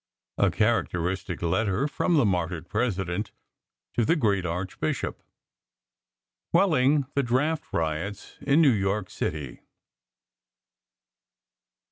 A 0.39 0.49
characteristic 0.49 1.43
letter 1.43 1.87
from 1.87 2.17
the 2.17 2.25
martyred 2.25 2.67
President 2.67 3.31
to 3.93 4.03
the 4.03 4.15
great 4.15 4.47
Archbishop. 4.47 5.21
Quelling 6.51 7.05
the 7.13 7.21
draft 7.21 7.71
riots 7.71 8.39
in 8.41 8.61
New 8.63 8.73
York 8.73 9.11
city. 9.11 9.61